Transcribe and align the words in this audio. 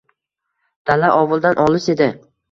Dala 0.91 1.09
ovuldan 1.17 1.61
olis 1.65 1.87
edi 1.95 2.09